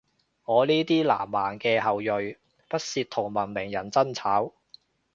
[0.45, 2.35] 我呢啲南蠻嘅後裔，
[2.67, 4.51] 不屑同文明人爭吵